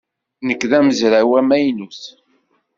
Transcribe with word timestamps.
Nekk 0.47 0.61
d 0.69 0.71
amezraw 0.77 1.29
amaynut. 1.39 2.01